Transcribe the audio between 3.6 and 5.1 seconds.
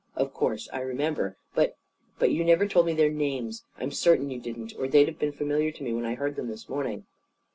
I'm certain you didn't. Or they'd